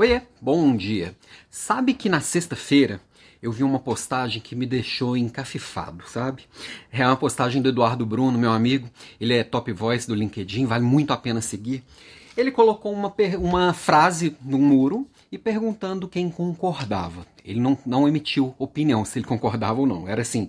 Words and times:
Oiê, 0.00 0.22
bom 0.40 0.76
dia. 0.76 1.16
Sabe 1.50 1.92
que 1.92 2.08
na 2.08 2.20
sexta-feira 2.20 3.00
eu 3.42 3.50
vi 3.50 3.64
uma 3.64 3.80
postagem 3.80 4.40
que 4.40 4.54
me 4.54 4.64
deixou 4.64 5.16
encafifado, 5.16 6.04
sabe? 6.06 6.44
É 6.92 7.04
uma 7.04 7.16
postagem 7.16 7.60
do 7.60 7.68
Eduardo 7.68 8.06
Bruno, 8.06 8.38
meu 8.38 8.52
amigo. 8.52 8.88
Ele 9.20 9.34
é 9.34 9.42
top 9.42 9.72
voice 9.72 10.06
do 10.06 10.14
LinkedIn, 10.14 10.66
vale 10.66 10.84
muito 10.84 11.12
a 11.12 11.16
pena 11.16 11.40
seguir. 11.40 11.82
Ele 12.36 12.52
colocou 12.52 12.92
uma, 12.92 13.12
uma 13.40 13.72
frase 13.72 14.36
no 14.40 14.56
muro 14.56 15.04
e 15.32 15.36
perguntando 15.36 16.06
quem 16.06 16.30
concordava. 16.30 17.26
Ele 17.44 17.58
não, 17.58 17.76
não 17.84 18.06
emitiu 18.06 18.54
opinião 18.56 19.04
se 19.04 19.18
ele 19.18 19.26
concordava 19.26 19.80
ou 19.80 19.86
não. 19.86 20.08
Era 20.08 20.22
assim: 20.22 20.48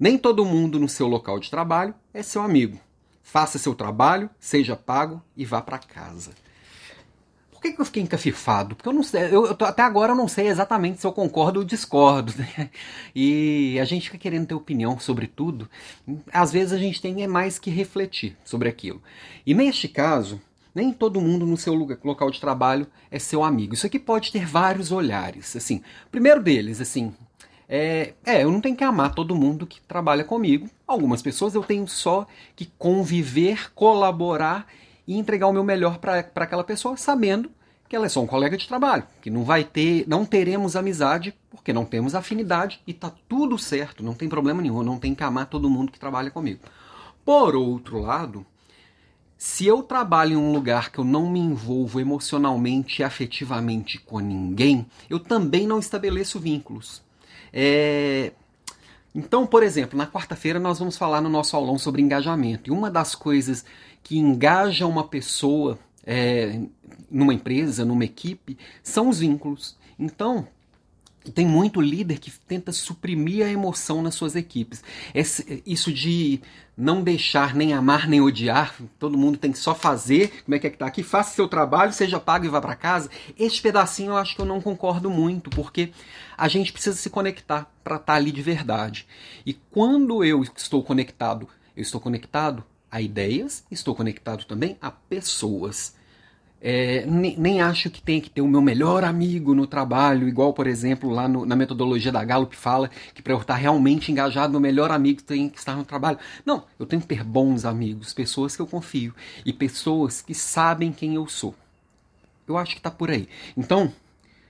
nem 0.00 0.16
todo 0.16 0.42
mundo 0.42 0.80
no 0.80 0.88
seu 0.88 1.06
local 1.06 1.38
de 1.38 1.50
trabalho 1.50 1.94
é 2.14 2.22
seu 2.22 2.40
amigo. 2.40 2.80
Faça 3.22 3.58
seu 3.58 3.74
trabalho, 3.74 4.30
seja 4.40 4.74
pago 4.74 5.22
e 5.36 5.44
vá 5.44 5.60
para 5.60 5.76
casa. 5.76 6.30
Por 7.56 7.62
que, 7.62 7.72
que 7.72 7.80
eu 7.80 7.86
fiquei 7.86 8.02
encafifado? 8.02 8.76
Porque 8.76 8.88
eu 8.88 8.92
não 8.92 9.02
sei, 9.02 9.34
eu, 9.34 9.46
eu 9.46 9.54
tô, 9.54 9.64
até 9.64 9.82
agora 9.82 10.12
eu 10.12 10.16
não 10.16 10.28
sei 10.28 10.48
exatamente 10.48 11.00
se 11.00 11.06
eu 11.06 11.12
concordo 11.12 11.60
ou 11.60 11.64
discordo. 11.64 12.34
Né? 12.36 12.70
E 13.14 13.78
a 13.80 13.84
gente 13.84 14.10
fica 14.10 14.18
querendo 14.18 14.46
ter 14.46 14.54
opinião 14.54 14.98
sobre 14.98 15.26
tudo. 15.26 15.68
Às 16.30 16.52
vezes 16.52 16.72
a 16.72 16.78
gente 16.78 17.00
tem 17.00 17.22
é 17.22 17.26
mais 17.26 17.58
que 17.58 17.70
refletir 17.70 18.36
sobre 18.44 18.68
aquilo. 18.68 19.02
E 19.46 19.54
neste 19.54 19.88
caso, 19.88 20.40
nem 20.74 20.92
todo 20.92 21.20
mundo 21.20 21.46
no 21.46 21.56
seu 21.56 21.72
lugar, 21.72 21.98
local 22.04 22.30
de 22.30 22.38
trabalho 22.38 22.86
é 23.10 23.18
seu 23.18 23.42
amigo. 23.42 23.72
Isso 23.72 23.86
aqui 23.86 23.98
pode 23.98 24.30
ter 24.30 24.44
vários 24.44 24.92
olhares. 24.92 25.56
Assim, 25.56 25.82
primeiro 26.10 26.42
deles, 26.42 26.80
assim, 26.80 27.14
é, 27.66 28.12
é, 28.24 28.44
eu 28.44 28.52
não 28.52 28.60
tenho 28.60 28.76
que 28.76 28.84
amar 28.84 29.14
todo 29.14 29.34
mundo 29.34 29.66
que 29.66 29.80
trabalha 29.80 30.24
comigo. 30.24 30.68
Algumas 30.86 31.22
pessoas 31.22 31.54
eu 31.54 31.64
tenho 31.64 31.88
só 31.88 32.26
que 32.54 32.66
conviver, 32.78 33.72
colaborar 33.72 34.66
e 35.06 35.16
entregar 35.16 35.46
o 35.46 35.52
meu 35.52 35.64
melhor 35.64 35.98
para 35.98 36.18
aquela 36.34 36.64
pessoa, 36.64 36.96
sabendo 36.96 37.50
que 37.88 37.94
ela 37.94 38.06
é 38.06 38.08
só 38.08 38.20
um 38.20 38.26
colega 38.26 38.56
de 38.56 38.66
trabalho, 38.66 39.04
que 39.22 39.30
não 39.30 39.44
vai 39.44 39.62
ter, 39.62 40.04
não 40.08 40.24
teremos 40.24 40.74
amizade 40.74 41.34
porque 41.50 41.72
não 41.72 41.84
temos 41.84 42.14
afinidade 42.14 42.80
e 42.86 42.92
tá 42.92 43.12
tudo 43.28 43.56
certo, 43.58 44.02
não 44.02 44.14
tem 44.14 44.28
problema 44.28 44.60
nenhum, 44.60 44.82
não 44.82 44.98
tem 44.98 45.14
que 45.14 45.22
amar 45.22 45.46
todo 45.46 45.70
mundo 45.70 45.92
que 45.92 45.98
trabalha 45.98 46.30
comigo. 46.30 46.60
Por 47.24 47.54
outro 47.54 47.98
lado, 47.98 48.44
se 49.38 49.66
eu 49.66 49.82
trabalho 49.82 50.32
em 50.32 50.36
um 50.36 50.52
lugar 50.52 50.90
que 50.90 50.98
eu 50.98 51.04
não 51.04 51.30
me 51.30 51.38
envolvo 51.38 52.00
emocionalmente 52.00 53.02
e 53.02 53.04
afetivamente 53.04 53.98
com 53.98 54.18
ninguém, 54.18 54.86
eu 55.10 55.20
também 55.20 55.66
não 55.66 55.78
estabeleço 55.78 56.40
vínculos. 56.40 57.02
É... 57.52 58.32
Então, 59.16 59.46
por 59.46 59.62
exemplo, 59.62 59.96
na 59.96 60.06
quarta-feira 60.06 60.60
nós 60.60 60.78
vamos 60.78 60.98
falar 60.98 61.22
no 61.22 61.30
nosso 61.30 61.56
aulão 61.56 61.78
sobre 61.78 62.02
engajamento. 62.02 62.68
E 62.68 62.70
uma 62.70 62.90
das 62.90 63.14
coisas 63.14 63.64
que 64.02 64.18
engaja 64.18 64.86
uma 64.86 65.08
pessoa 65.08 65.78
é, 66.04 66.60
numa 67.10 67.32
empresa, 67.32 67.82
numa 67.82 68.04
equipe, 68.04 68.58
são 68.82 69.08
os 69.08 69.20
vínculos. 69.20 69.74
Então, 69.98 70.46
tem 71.30 71.46
muito 71.46 71.80
líder 71.80 72.18
que 72.18 72.30
tenta 72.30 72.72
suprimir 72.72 73.44
a 73.44 73.50
emoção 73.50 74.02
nas 74.02 74.14
suas 74.14 74.36
equipes. 74.36 74.82
Esse, 75.14 75.62
isso 75.66 75.92
de 75.92 76.40
não 76.76 77.02
deixar 77.02 77.54
nem 77.54 77.72
amar 77.72 78.06
nem 78.06 78.20
odiar, 78.20 78.74
todo 78.98 79.16
mundo 79.16 79.38
tem 79.38 79.50
que 79.50 79.58
só 79.58 79.74
fazer, 79.74 80.42
como 80.44 80.54
é 80.54 80.58
que 80.58 80.66
é 80.66 80.70
que 80.70 80.76
tá 80.76 80.86
aqui, 80.86 81.02
faça 81.02 81.34
seu 81.34 81.48
trabalho, 81.48 81.92
seja 81.92 82.20
pago 82.20 82.44
e 82.44 82.48
vá 82.48 82.60
para 82.60 82.76
casa. 82.76 83.08
Este 83.38 83.62
pedacinho 83.62 84.10
eu 84.10 84.16
acho 84.16 84.34
que 84.34 84.40
eu 84.42 84.46
não 84.46 84.60
concordo 84.60 85.08
muito, 85.08 85.48
porque 85.50 85.90
a 86.36 86.48
gente 86.48 86.72
precisa 86.72 86.96
se 86.96 87.08
conectar 87.08 87.70
para 87.82 87.96
estar 87.96 88.12
tá 88.12 88.14
ali 88.14 88.30
de 88.30 88.42
verdade. 88.42 89.06
E 89.44 89.54
quando 89.54 90.22
eu 90.22 90.42
estou 90.42 90.82
conectado, 90.82 91.48
eu 91.74 91.82
estou 91.82 92.00
conectado 92.00 92.62
a 92.90 93.00
ideias, 93.00 93.64
estou 93.70 93.94
conectado 93.94 94.44
também 94.44 94.76
a 94.80 94.90
pessoas. 94.90 95.94
É, 96.68 97.06
nem, 97.06 97.36
nem, 97.38 97.60
acho 97.60 97.88
que 97.88 98.02
tem 98.02 98.20
que 98.20 98.28
ter 98.28 98.40
o 98.40 98.48
meu 98.48 98.60
melhor 98.60 99.04
amigo 99.04 99.54
no 99.54 99.68
trabalho, 99.68 100.26
igual, 100.26 100.52
por 100.52 100.66
exemplo, 100.66 101.08
lá 101.08 101.28
no, 101.28 101.46
na 101.46 101.54
metodologia 101.54 102.10
da 102.10 102.24
Gallup 102.24 102.56
fala 102.56 102.90
que 103.14 103.22
para 103.22 103.32
eu 103.32 103.38
estar 103.38 103.54
realmente 103.54 104.10
engajado, 104.10 104.50
meu 104.50 104.60
melhor 104.60 104.90
amigo 104.90 105.22
tem 105.22 105.48
que 105.48 105.60
estar 105.60 105.76
no 105.76 105.84
trabalho. 105.84 106.18
Não, 106.44 106.64
eu 106.76 106.84
tenho 106.84 107.00
que 107.00 107.06
ter 107.06 107.22
bons 107.22 107.64
amigos, 107.64 108.12
pessoas 108.12 108.56
que 108.56 108.62
eu 108.62 108.66
confio 108.66 109.14
e 109.44 109.52
pessoas 109.52 110.20
que 110.20 110.34
sabem 110.34 110.90
quem 110.90 111.14
eu 111.14 111.28
sou. 111.28 111.54
Eu 112.48 112.58
acho 112.58 112.72
que 112.72 112.80
está 112.80 112.90
por 112.90 113.12
aí. 113.12 113.28
Então, 113.56 113.92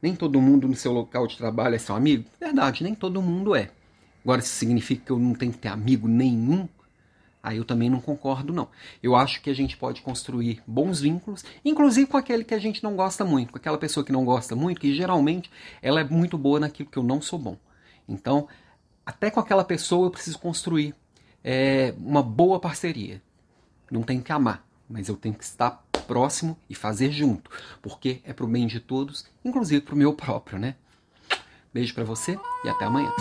nem 0.00 0.16
todo 0.16 0.40
mundo 0.40 0.66
no 0.66 0.74
seu 0.74 0.92
local 0.92 1.26
de 1.26 1.36
trabalho 1.36 1.74
é 1.74 1.78
seu 1.78 1.94
amigo? 1.94 2.24
Verdade, 2.40 2.84
nem 2.84 2.94
todo 2.94 3.20
mundo 3.20 3.54
é. 3.54 3.70
Agora, 4.24 4.40
isso 4.40 4.54
significa 4.54 5.04
que 5.04 5.12
eu 5.12 5.18
não 5.18 5.34
tenho 5.34 5.52
que 5.52 5.58
ter 5.58 5.68
amigo 5.68 6.08
nenhum? 6.08 6.66
Aí 7.42 7.56
eu 7.56 7.64
também 7.64 7.88
não 7.88 8.00
concordo, 8.00 8.52
não. 8.52 8.68
Eu 9.02 9.14
acho 9.14 9.40
que 9.40 9.48
a 9.48 9.54
gente 9.54 9.76
pode 9.76 10.02
construir 10.02 10.62
bons 10.66 11.00
vínculos, 11.00 11.44
inclusive 11.64 12.06
com 12.06 12.16
aquele 12.16 12.44
que 12.44 12.54
a 12.54 12.58
gente 12.58 12.82
não 12.82 12.96
gosta 12.96 13.24
muito, 13.24 13.52
com 13.52 13.58
aquela 13.58 13.78
pessoa 13.78 14.04
que 14.04 14.12
não 14.12 14.24
gosta 14.24 14.56
muito, 14.56 14.80
que 14.80 14.94
geralmente 14.94 15.50
ela 15.80 16.00
é 16.00 16.04
muito 16.04 16.36
boa 16.36 16.58
naquilo 16.58 16.90
que 16.90 16.98
eu 16.98 17.02
não 17.02 17.20
sou 17.22 17.38
bom. 17.38 17.56
Então, 18.08 18.48
até 19.06 19.30
com 19.30 19.40
aquela 19.40 19.64
pessoa 19.64 20.06
eu 20.06 20.10
preciso 20.10 20.38
construir 20.38 20.94
é, 21.42 21.94
uma 21.98 22.22
boa 22.22 22.58
parceria. 22.58 23.22
Não 23.90 24.02
tenho 24.02 24.22
que 24.22 24.32
amar, 24.32 24.66
mas 24.88 25.08
eu 25.08 25.16
tenho 25.16 25.34
que 25.34 25.44
estar 25.44 25.84
próximo 26.06 26.58
e 26.68 26.74
fazer 26.74 27.10
junto, 27.12 27.50
porque 27.80 28.20
é 28.24 28.32
pro 28.32 28.46
bem 28.46 28.66
de 28.66 28.80
todos, 28.80 29.26
inclusive 29.44 29.80
pro 29.82 29.96
meu 29.96 30.12
próprio, 30.12 30.58
né? 30.58 30.74
Beijo 31.72 31.94
para 31.94 32.04
você 32.04 32.38
e 32.64 32.68
até 32.68 32.86
amanhã. 32.86 33.12